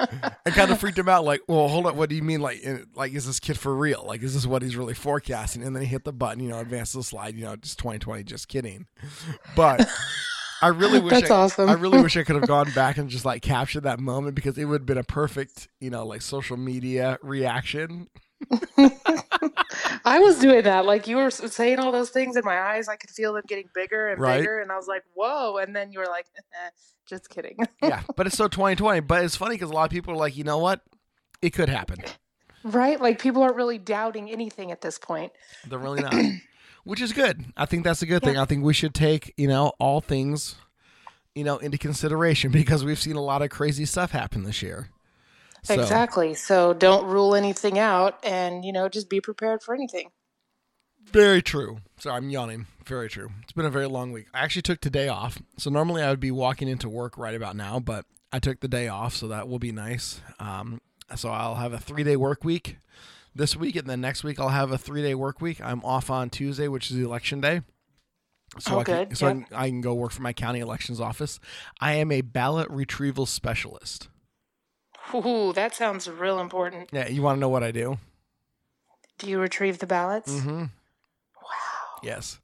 [0.01, 2.61] And kind of freaked him out like well hold on what do you mean like
[2.63, 4.05] eh, like is this kid for real?
[4.07, 5.63] Like is this what he's really forecasting?
[5.63, 8.23] And then he hit the button you know advance the slide you know just 2020
[8.25, 8.87] just kidding.
[9.55, 9.89] But
[10.61, 11.69] I really wish That's I, awesome.
[11.71, 14.59] I really wish I could have gone back and just like captured that moment because
[14.59, 18.09] it would have been a perfect, you know, like social media reaction.
[20.05, 20.85] I was doing that.
[20.85, 23.69] Like you were saying all those things in my eyes, I could feel them getting
[23.75, 24.41] bigger and Right.
[24.41, 26.71] bigger, and I was like, "Whoa!" And then you were like, eh,
[27.07, 29.01] "Just kidding." yeah, but it's so 2020.
[29.01, 30.81] But it's funny because a lot of people are like, you know what,
[31.43, 31.99] it could happen.
[32.65, 33.01] right?
[33.01, 35.33] Like people aren't really doubting anything at this point.
[35.69, 36.15] They're really not,
[36.89, 37.45] which is good.
[37.55, 38.39] I think that's a good thing.
[38.39, 40.57] I think we should take you know all things,
[41.35, 44.89] you know, into consideration because we've seen a lot of crazy stuff happen this year.
[45.65, 46.33] So, Exactly.
[46.33, 50.11] So don't rule anything out, and you know, just be prepared for anything.
[51.05, 51.79] Very true.
[51.99, 52.67] Sorry, I'm yawning.
[52.87, 53.33] Very true.
[53.43, 54.29] It's been a very long week.
[54.33, 55.39] I actually took today off.
[55.59, 58.69] So normally I would be walking into work right about now, but I took the
[58.69, 60.23] day off, so that will be nice.
[60.39, 60.81] Um,
[61.17, 62.79] so I'll have a three day work week
[63.39, 65.61] this week, and then next week I'll have a three day work week.
[65.63, 67.63] I'm off on Tuesday, which is the election day.
[68.59, 71.01] So Oh, I can, so I, can, I can go work for my county elections
[71.01, 71.39] office.
[71.81, 74.09] I am a ballot retrieval specialist.
[75.15, 76.91] Ooh, that sounds real important.
[76.93, 77.99] Yeah, you want to know what I do?
[79.19, 80.33] Do you retrieve the ballots?
[80.33, 80.65] Mm-hmm.
[82.03, 82.41] Yes.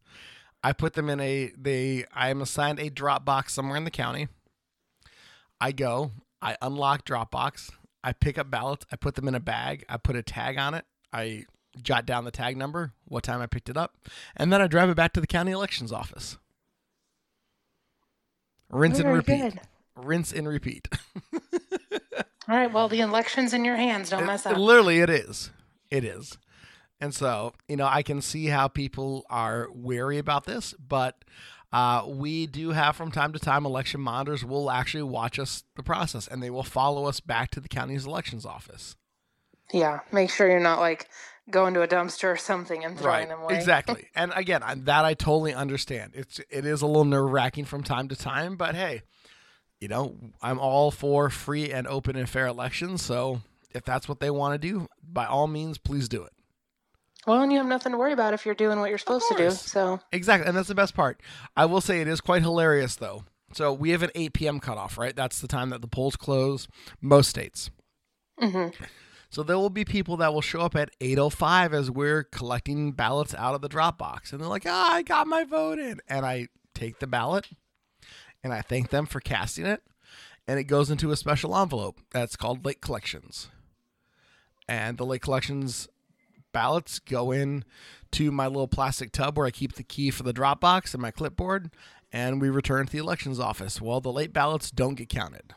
[0.63, 4.29] I put them in a they I am assigned a Dropbox somewhere in the county.
[5.61, 7.71] I go, I unlock Dropbox,
[8.05, 10.75] I pick up ballots, I put them in a bag, I put a tag on
[10.75, 11.47] it, I
[11.83, 13.97] jot down the tag number, what time I picked it up,
[14.37, 16.37] and then I drive it back to the county elections office.
[18.71, 19.41] Rinse Very and repeat.
[19.41, 19.61] good.
[19.97, 20.89] Rinse and repeat.
[22.49, 22.71] All right.
[22.73, 24.11] Well, the election's in your hands.
[24.11, 24.57] Don't mess up.
[24.57, 25.51] Literally, it is.
[25.91, 26.37] It is.
[27.01, 31.25] And so, you know, I can see how people are wary about this, but
[31.75, 35.83] uh, we do have from time to time election monitors will actually watch us the
[35.83, 38.95] process and they will follow us back to the county's elections office.
[39.73, 39.99] Yeah.
[40.13, 41.09] Make sure you're not like
[41.51, 43.57] going to a dumpster or something and throwing them away.
[43.57, 44.07] Exactly.
[44.15, 46.13] and again, I, that I totally understand.
[46.15, 49.03] It's it is a little nerve wracking from time to time, but hey,
[49.81, 53.03] you know, I'm all for free and open and fair elections.
[53.03, 53.41] So
[53.75, 56.34] if that's what they want to do, by all means, please do it.
[57.27, 59.37] Well, and you have nothing to worry about if you're doing what you're supposed to
[59.37, 59.51] do.
[59.51, 61.21] So, Exactly, and that's the best part.
[61.57, 63.25] I will say it is quite hilarious though.
[63.53, 64.61] So we have an 8 p.m.
[64.61, 65.15] cutoff, right?
[65.15, 66.67] That's the time that the polls close.
[67.01, 67.71] Most states.
[69.31, 73.35] So there will be people that will show up at 8:05 as we're collecting ballots
[73.35, 76.27] out of the drop box, and they're like, "Ah, I got my vote in," and
[76.27, 77.49] I take the ballot,
[78.43, 79.83] and I thank them for casting it,
[80.47, 83.49] and it goes into a special envelope that's called late collections,
[84.69, 85.89] and the late collections
[86.55, 87.65] ballots go in
[88.13, 91.03] to my little plastic tub where I keep the key for the drop box and
[91.03, 91.71] my clipboard,
[92.11, 93.83] and we return to the elections office.
[93.83, 95.53] Well, the late ballots don't get counted.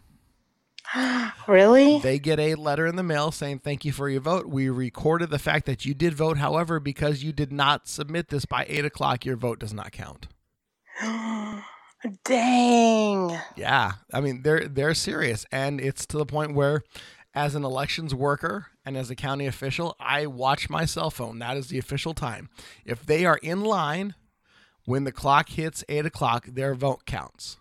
[1.47, 1.99] really?
[1.99, 4.47] They get a letter in the mail saying, Thank you for your vote.
[4.47, 6.38] We recorded the fact that you did vote.
[6.38, 10.27] However, because you did not submit this by 8 o'clock, your vote does not count.
[12.23, 13.38] Dang.
[13.55, 13.93] Yeah.
[14.13, 15.45] I mean, they're they're serious.
[15.51, 16.83] And it's to the point where
[17.38, 21.38] as an elections worker and as a county official, I watch my cell phone.
[21.38, 22.50] That is the official time.
[22.84, 24.15] If they are in line
[24.86, 27.58] when the clock hits eight o'clock, their vote counts.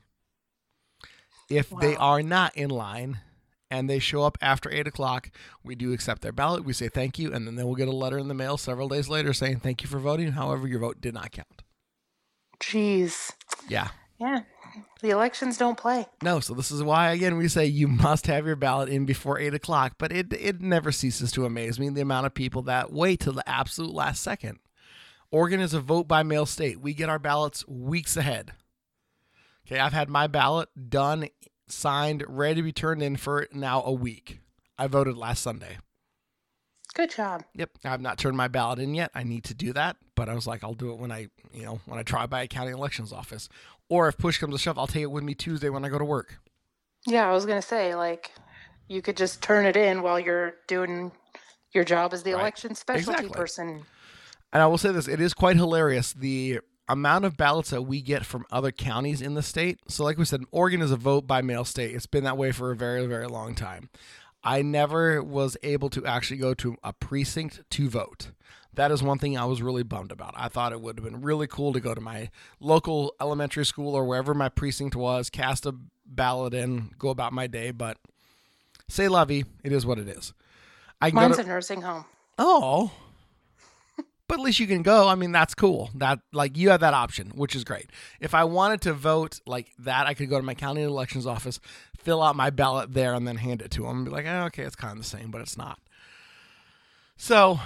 [1.51, 3.19] If they are not in line
[3.71, 5.31] and they show up after eight o'clock,
[5.63, 6.65] we do accept their ballot.
[6.65, 8.89] We say thank you, and then they will get a letter in the mail several
[8.89, 10.33] days later saying thank you for voting.
[10.33, 11.63] However, your vote did not count.
[12.61, 13.33] Jeez.
[13.69, 13.89] Yeah.
[14.19, 14.41] Yeah.
[15.01, 16.07] The elections don't play.
[16.23, 19.39] No, so this is why again we say you must have your ballot in before
[19.39, 19.95] eight o'clock.
[19.99, 23.33] But it it never ceases to amaze me the amount of people that wait till
[23.33, 24.59] the absolute last second.
[25.31, 26.81] Oregon is a vote by mail state.
[26.81, 28.53] We get our ballots weeks ahead.
[29.67, 31.29] Okay, I've had my ballot done,
[31.67, 34.41] signed, ready to be turned in for now a week.
[34.79, 35.79] I voted last Sunday.
[36.97, 37.45] Good job.
[37.55, 39.11] Yep, I've not turned my ballot in yet.
[39.15, 41.63] I need to do that, but I was like, I'll do it when I, you
[41.63, 43.51] know, when I try by a county elections office,
[43.91, 45.99] or if push comes to shove, I'll take it with me Tuesday when I go
[45.99, 46.39] to work.
[47.07, 48.33] Yeah, I was going to say, like,
[48.89, 51.13] you could just turn it in while you're doing
[51.73, 52.41] your job as the Right.
[52.41, 53.37] election specialty Exactly.
[53.37, 53.85] person.
[54.55, 58.01] And I will say this: it is quite hilarious the amount of ballots that we
[58.01, 59.81] get from other counties in the state.
[59.89, 61.95] So, like we said, Oregon is a vote by mail state.
[61.95, 63.91] It's been that way for a very, very long time.
[64.47, 68.31] I never was able to actually go to a precinct to vote.
[68.75, 70.35] That is one thing I was really bummed about.
[70.37, 72.31] I thought it would have been really cool to go to my
[72.61, 77.47] local elementary school or wherever my precinct was, cast a ballot in, go about my
[77.47, 77.71] day.
[77.71, 77.97] But
[78.89, 80.33] say lovey, it is what it is.
[81.01, 82.05] I Mine's to- a nursing home.
[82.39, 82.93] Oh.
[84.29, 85.09] But at least you can go.
[85.09, 85.91] I mean, that's cool.
[85.95, 87.91] That like you have that option, which is great.
[88.21, 91.61] If I wanted to vote like that, I could go to my county elections office,
[91.97, 94.45] fill out my ballot there, and then hand it to them and be like, oh,
[94.47, 95.79] okay, it's kind of the same, but it's not.
[97.17, 97.61] So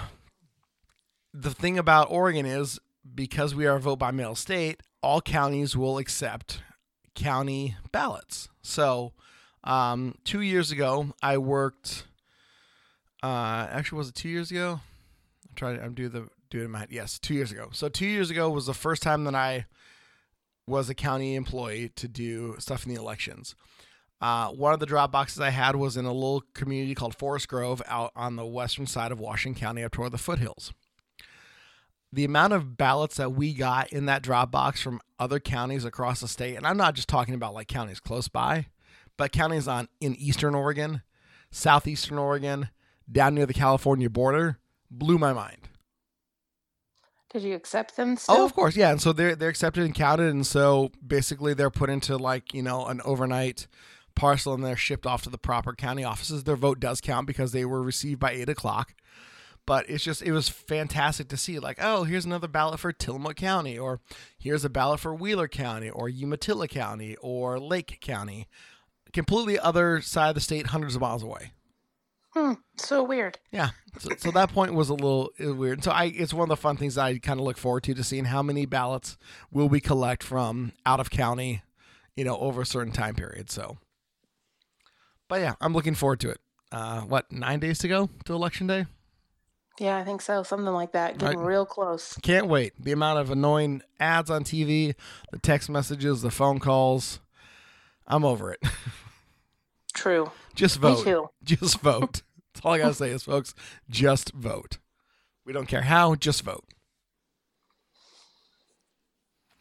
[1.33, 2.79] the thing about Oregon is
[3.13, 6.61] because we are a vote by mail state, all counties will accept
[7.15, 8.49] county ballots.
[8.61, 9.13] So
[9.63, 12.05] um, two years ago, I worked.
[13.23, 14.79] Uh, actually, was it two years ago?
[15.49, 15.79] I'm trying.
[15.79, 16.89] I'm doing the doing it in my head.
[16.91, 17.69] Yes, two years ago.
[17.71, 19.65] So two years ago was the first time that I
[20.67, 23.55] was a county employee to do stuff in the elections.
[24.21, 27.47] Uh, one of the drop boxes I had was in a little community called Forest
[27.47, 30.71] Grove out on the western side of Washington County up toward the foothills.
[32.13, 36.19] The amount of ballots that we got in that drop box from other counties across
[36.19, 38.67] the state, and I'm not just talking about like counties close by,
[39.17, 41.01] but counties on in eastern Oregon,
[41.49, 42.69] southeastern Oregon,
[43.11, 44.59] down near the California border,
[44.91, 45.60] blew my mind.
[47.31, 48.35] Did you accept them oh, still?
[48.37, 48.91] Oh, of course, yeah.
[48.91, 52.61] And so they're they're accepted and counted, and so basically they're put into like you
[52.61, 53.67] know an overnight
[54.15, 56.43] parcel, and they're shipped off to the proper county offices.
[56.43, 58.93] Their vote does count because they were received by eight o'clock.
[59.65, 63.37] But it's just it was fantastic to see like, oh, here's another ballot for Tillamook
[63.37, 64.01] County, or
[64.37, 68.47] here's a ballot for Wheeler County, or Umatilla County, or Lake County,
[69.13, 71.51] completely other side of the state, hundreds of miles away.
[72.33, 73.37] Hmm, so weird.
[73.51, 73.71] Yeah.
[73.99, 75.83] So, so that point was a little uh, weird.
[75.83, 78.03] So I, it's one of the fun things I kind of look forward to to
[78.03, 79.17] seeing how many ballots
[79.51, 81.61] will we collect from out of county,
[82.15, 83.49] you know, over a certain time period.
[83.49, 83.77] So,
[85.27, 86.39] but yeah, I'm looking forward to it.
[86.71, 88.85] Uh, what nine days to go to election day?
[89.77, 90.43] Yeah, I think so.
[90.43, 91.17] Something like that.
[91.17, 91.45] Getting Right.
[91.47, 92.17] real close.
[92.21, 92.73] Can't wait.
[92.79, 94.95] The amount of annoying ads on TV,
[95.31, 97.19] the text messages, the phone calls.
[98.07, 98.61] I'm over it.
[100.01, 100.31] True.
[100.55, 101.03] Just Me vote.
[101.03, 101.29] too.
[101.43, 102.23] Just vote.
[102.53, 103.53] That's all I gotta say is, folks,
[103.89, 104.77] just vote.
[105.45, 106.65] We don't care how, just vote.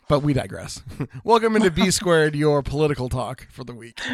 [0.09, 0.83] But we digress.
[1.25, 4.01] Welcome into B squared, your political talk for the week.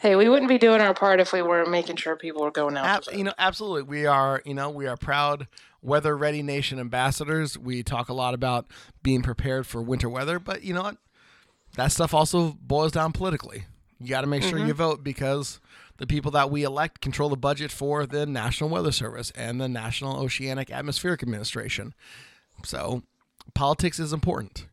[0.00, 2.76] Hey, we wouldn't be doing our part if we weren't making sure people were going
[2.76, 3.08] out.
[3.08, 3.82] Ab- you know, absolutely.
[3.82, 5.46] We are, you know, we are proud
[5.80, 7.56] weather ready nation ambassadors.
[7.56, 8.66] We talk a lot about
[9.02, 10.98] being prepared for winter weather, but you know what?
[11.76, 13.64] That stuff also boils down politically.
[14.04, 14.72] You got to make sure you mm-hmm.
[14.74, 15.60] vote because
[15.96, 19.66] the people that we elect control the budget for the National Weather Service and the
[19.66, 21.94] National Oceanic Atmospheric Administration.
[22.64, 23.02] So,
[23.54, 24.66] politics is important.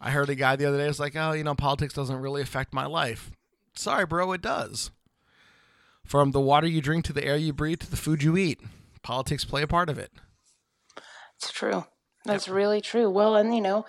[0.00, 2.42] I heard a guy the other day was like, "Oh, you know, politics doesn't really
[2.42, 3.32] affect my life."
[3.74, 4.92] Sorry, bro, it does.
[6.04, 8.60] From the water you drink to the air you breathe to the food you eat,
[9.02, 10.12] politics play a part of it.
[11.36, 11.86] It's true.
[12.24, 13.10] That's really true.
[13.10, 13.84] Well, and you know,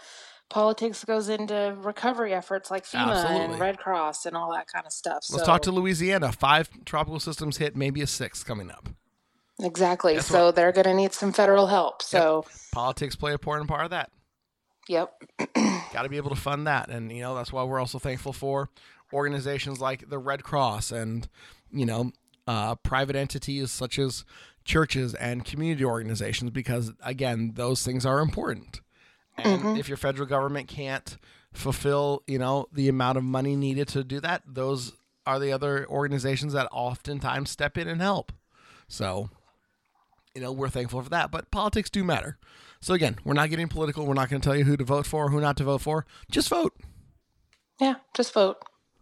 [0.52, 3.46] politics goes into recovery efforts like FEMA Absolutely.
[3.46, 5.26] and Red Cross and all that kind of stuff.
[5.32, 6.32] Let's so, talk to Louisiana.
[6.32, 8.90] Five tropical systems hit, maybe a sixth coming up.
[9.60, 10.16] exactly.
[10.16, 12.02] Guess So they're going to need some federal help.
[12.04, 14.12] So, Politics play a important part of that.
[14.88, 15.14] yep.
[15.94, 18.34] Got to be able to fund that, and you know that's why we're also thankful
[18.34, 18.70] for
[19.14, 21.28] organizations like the Red Cross and
[21.72, 22.12] you know
[22.48, 24.26] uh, private entities such as
[24.64, 28.82] churches and community organizations because again those things are important.
[29.44, 29.78] And mm-hmm.
[29.78, 31.18] if your federal government can't
[31.54, 34.94] fulfill you know the amount of money needed to do that, those
[35.26, 38.32] are the other organizations that oftentimes step in and help.
[38.88, 39.30] So
[40.36, 41.32] you know, we're thankful for that.
[41.32, 42.38] But politics do matter.
[42.82, 44.06] So again, we're not getting political.
[44.06, 46.06] We're not going to tell you who to vote for, who not to vote for.
[46.30, 46.74] Just vote.
[47.80, 48.58] Yeah, just vote.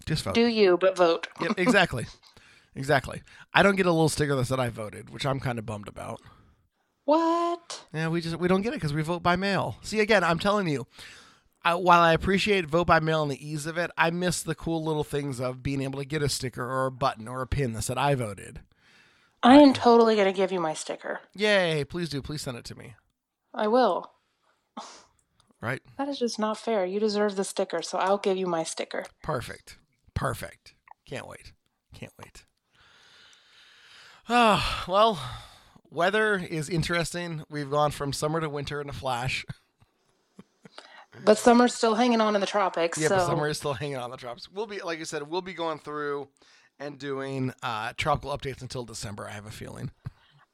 [0.06, 0.34] Just vote.
[0.34, 1.28] Do you, but vote.
[1.42, 2.08] Yep, exactly.
[2.76, 3.22] exactly.
[3.54, 5.88] I don't get a little sticker that said I voted, which I'm kind of bummed
[5.88, 6.22] about.
[7.10, 7.86] What?
[7.92, 9.78] Yeah, we just we don't get it because we vote by mail.
[9.82, 10.86] See, again, I'm telling you,
[11.64, 14.54] I, while I appreciate vote by mail and the ease of it, I miss the
[14.54, 17.48] cool little things of being able to get a sticker or a button or a
[17.48, 18.60] pin that said I voted.
[19.42, 21.22] I am totally going to give you my sticker.
[21.34, 21.84] Yay!
[21.84, 22.22] Please do.
[22.22, 22.94] Please send it to me.
[23.56, 24.12] I will.
[25.62, 25.82] Right?
[25.98, 26.86] That is just not fair.
[26.86, 29.06] You deserve the sticker, so I'll give you my sticker.
[29.24, 29.80] Perfect.
[30.14, 30.76] Perfect.
[31.08, 31.54] Can't wait.
[31.92, 32.46] Can't wait.
[34.30, 35.20] Oh, well,
[35.90, 37.44] weather is interesting.
[37.50, 39.46] We've gone from summer to winter in a flash.
[41.26, 42.98] But summer's still hanging on in the tropics.
[42.98, 44.50] Yeah, so but summer is still hanging on in the tropics.
[44.50, 46.30] We'll be, like I said, we'll be going through
[46.80, 49.28] and doing uh, tropical updates until December.
[49.28, 49.92] I have a feeling.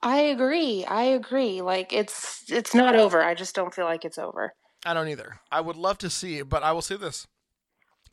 [0.02, 0.86] I agree.
[0.86, 1.62] I agree.
[1.62, 3.24] Like it's it's not over.
[3.24, 4.54] I just don't feel like it's over.
[4.86, 5.40] I don't either.
[5.52, 7.28] I would love to see, but I will say this: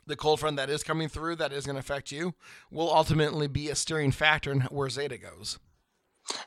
[0.07, 2.35] the cold front that is coming through, that is going to affect you,
[2.71, 5.59] will ultimately be a steering factor in where Zeta goes.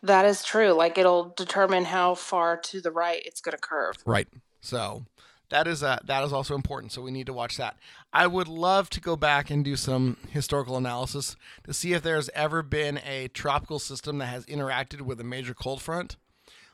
[0.03, 0.71] That is true.
[0.71, 3.95] Like it'll determine how far to the right it's going to curve.
[4.05, 4.27] Right.
[4.61, 5.05] So
[5.49, 6.91] that is uh, that is also important.
[6.91, 7.77] So we need to watch that.
[8.11, 11.35] I would love to go back and do some historical analysis
[11.65, 15.53] to see if there's ever been a tropical system that has interacted with a major
[15.53, 16.17] cold front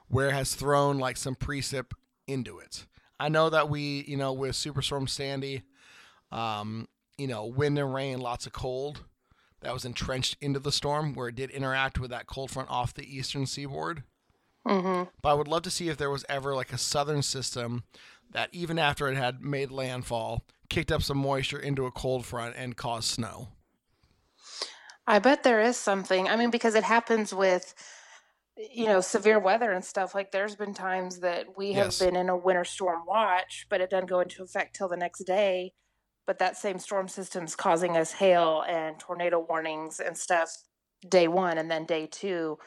[0.08, 1.92] where it has thrown like some precip
[2.28, 2.86] into it.
[3.20, 5.64] I know that we, you know, with Superstorm Sandy,
[6.32, 6.88] um,
[7.18, 9.04] you know, wind and rain, lots of cold
[9.62, 12.94] that was entrenched into the storm where it did interact with that cold front off
[12.94, 14.04] the eastern seaboard.
[14.68, 15.10] Mm-hmm.
[15.22, 17.84] But I would love to see if there was ever like a southern system
[18.32, 22.56] that even after it had made landfall, kicked up some moisture into a cold front
[22.58, 23.50] and caused snow.
[25.08, 26.28] I bet there is something.
[26.30, 27.74] I mean, because it happens with,
[28.56, 30.14] you know, severe weather and stuff.
[30.16, 32.00] Like there's been times that we have Yes.
[32.00, 35.24] been in a winter storm watch, but it doesn't go into effect till the next
[35.26, 35.74] day.
[36.28, 40.52] But that same storm system's causing us hail and tornado warnings and stuff
[41.08, 42.58] day one, and then day two,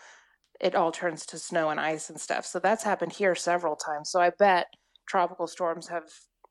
[0.61, 2.45] it all turns to snow and ice and stuff.
[2.47, 4.11] So that's happened here several times.
[4.11, 4.67] So I bet
[5.07, 6.05] tropical storms have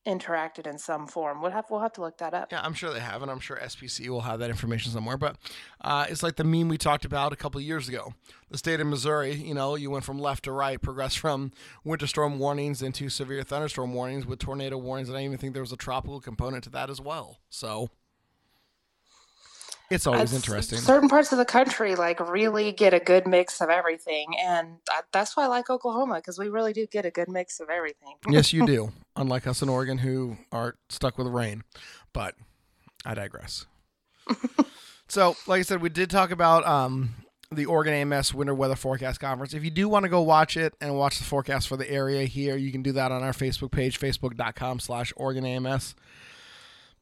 [0.05, 1.41] interacted in some form.
[1.41, 2.51] We'll have we'll have to look that up.
[2.51, 5.17] Yeah, I'm sure they have, and I'm sure SPC will have that information somewhere.
[5.17, 5.37] But
[5.81, 8.13] uh, it's like the meme we talked about a couple years ago.
[8.49, 11.51] The state of Missouri, you know, you went from left to right, progressed from
[11.83, 15.63] winter storm warnings into severe thunderstorm warnings with tornado warnings, and I even think there
[15.63, 17.39] was a tropical component to that as well.
[17.49, 17.89] So
[19.89, 20.79] It's always It's- interesting.
[20.79, 25.05] Certain parts of the country like really get a good mix of everything, and that,
[25.11, 28.15] that's why I like Oklahoma because we really do get a good mix of everything.
[28.29, 28.91] yes, you do.
[29.15, 31.63] Unlike us in Oregon, who are stuck with rain.
[32.13, 32.35] But
[33.05, 33.65] I digress.
[35.07, 37.13] so, like I said, we did talk about um,
[37.51, 39.53] the Oregon AMS Winter Weather Forecast Conference.
[39.53, 42.25] If you do want to go watch it and watch the forecast for the area
[42.25, 45.93] here, you can do that on our Facebook page, facebook.com slash Oregon AMS.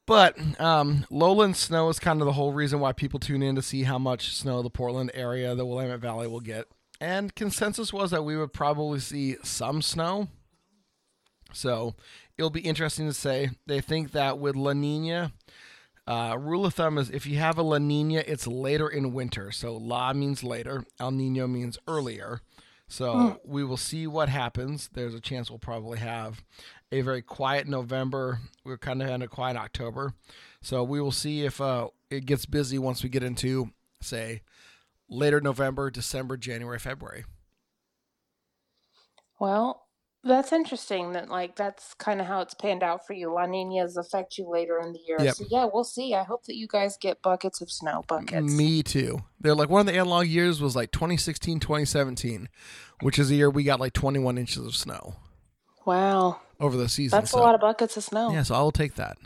[0.07, 3.61] But um, lowland snow is kind of the whole reason why people tune in to
[3.61, 6.65] see how much snow the Portland area, the Willamette Valley will get.
[6.99, 10.27] And consensus was that we would probably see some snow.
[11.53, 11.95] So
[12.37, 13.51] it'll be interesting to say.
[13.67, 15.33] They think that with La Nina,
[16.07, 19.51] uh, rule of thumb is if you have a La Nina, it's later in winter.
[19.51, 22.41] So La means later, El Nino means earlier.
[22.87, 24.89] So we will see what happens.
[24.93, 26.43] There's a chance we'll probably have
[26.91, 28.39] a very quiet November.
[28.63, 30.13] We're kind of in a quiet October.
[30.61, 33.71] So we will see if uh, it gets busy once we get into,
[34.01, 34.41] say,
[35.09, 37.25] later November, December, January, February.
[39.39, 39.87] Well,
[40.23, 41.13] that's interesting.
[41.13, 43.33] That like that's kind of how it's panned out for you.
[43.33, 45.17] La Ninas affect you later in the year.
[45.19, 45.33] Yep.
[45.33, 46.13] So yeah, we'll see.
[46.13, 48.03] I hope that you guys get buckets of snow.
[48.07, 48.53] Buckets.
[48.53, 49.23] Me too.
[49.39, 52.49] They're like one of the analog years was like 2016, 2017,
[53.01, 55.15] which is the year we got like 21 inches of snow
[55.95, 57.17] Wow, over the season.
[57.19, 58.31] that's so, a lot of buckets of snow.
[58.31, 59.17] Yeah, so I will take that.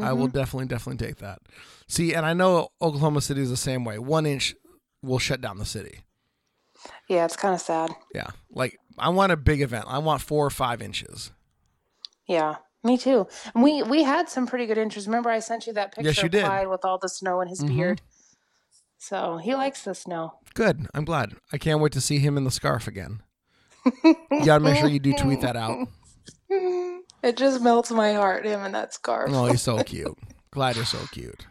[0.00, 1.40] I will definitely, definitely take that.
[1.88, 3.98] See, and I know Oklahoma City is the same way.
[3.98, 4.54] One inch
[5.02, 6.00] will shut down the city.
[7.08, 7.90] Yeah, it's kind of sad.
[8.14, 9.86] Yeah, like I want a big event.
[9.88, 11.32] I want four or five inches.
[12.28, 13.26] Yeah, me too.
[13.54, 15.06] And we we had some pretty good inches.
[15.08, 16.44] Remember, I sent you that picture Yes, you of did.
[16.44, 17.68] Clyde with all the snow in his Mhm.
[17.76, 18.02] beard.
[18.98, 20.34] So he likes the snow.
[20.54, 20.86] Good.
[20.94, 21.34] I'm glad.
[21.52, 23.22] I can't wait to see him in the scarf again.
[24.04, 25.88] You gotta make sure you do tweet that out.
[27.22, 29.30] It just melts my heart, him in that scarf.
[29.32, 30.16] Oh, he's so cute.
[30.50, 31.46] Glad you're so cute.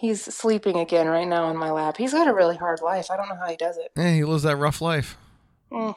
[0.00, 1.96] He's sleeping again right now in my lap.
[1.96, 3.08] He's got a really hard life.
[3.08, 3.92] I don't know how he does it.
[3.96, 5.16] Yeah, he lives that rough life.
[5.70, 5.94] Mm.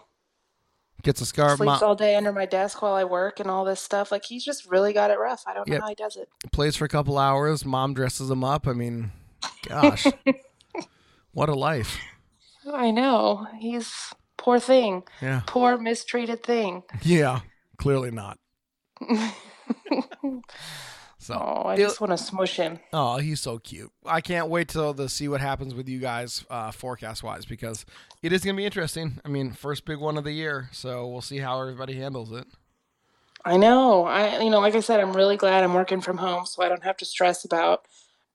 [1.02, 1.58] Gets a scarf.
[1.58, 4.12] Sleeps Mom, all day under my desk while I work and all this stuff.
[4.12, 5.42] Like he's just really got it rough.
[5.48, 5.80] I don't Yep.
[5.80, 6.30] know how he does it.
[6.52, 7.66] plays for a couple hours.
[7.66, 8.68] Mom dresses him up.
[8.68, 9.12] I mean,
[9.68, 10.06] gosh,
[11.32, 11.98] what a life.
[12.72, 13.48] I know.
[13.60, 13.92] He's
[14.38, 15.04] poor thing.
[15.22, 16.84] Yeah, Poor mistreated thing.
[17.02, 17.42] yeah.
[17.78, 18.40] Clearly not.
[21.18, 22.80] So, Oh, I just want to smush him.
[22.94, 23.92] oh, he's so cute.
[24.06, 27.84] I can't wait till to see what happens with you guys uh, forecast wise because
[28.22, 29.20] it is gonna be interesting.
[29.26, 32.46] I mean, first big one of the year, so we'll see how everybody handles it.
[33.44, 34.06] I know.
[34.06, 36.70] I you know, like I said, I'm really glad I'm working from home so I
[36.70, 37.86] don't have to stress about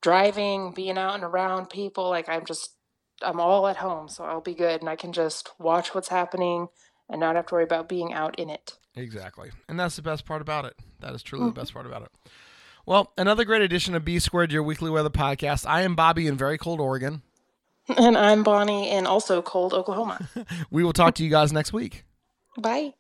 [0.01, 2.09] driving, being out and around people.
[2.09, 2.73] Like I'm just
[3.23, 6.69] I'm all at home, so I'll be good and I can just watch what's happening
[7.09, 8.79] and not have to worry about being out in it.
[8.97, 9.51] Exactly.
[9.69, 10.75] And that's the best part about it.
[11.01, 11.61] That is truly the mm-hmm.
[11.61, 12.11] best part about it.
[12.87, 15.67] Well, another great edition of B Squared, your weekly weather podcast.
[15.69, 17.23] I am Bobby in very cold Oregon.
[17.97, 20.29] And I'm Bonnie in also cold Oklahoma.
[20.71, 22.05] We will talk to you guys next week.
[22.57, 22.89] Bye.